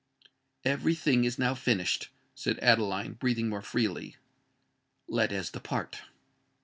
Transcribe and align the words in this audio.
"Every 0.65 0.95
thing 0.95 1.25
is 1.25 1.37
now 1.37 1.53
finished," 1.53 2.09
said 2.33 2.57
Adeline, 2.59 3.13
breathing 3.13 3.49
more 3.49 3.61
freely. 3.61 4.15
"Let 5.07 5.31
as 5.31 5.51
depart." 5.51 6.01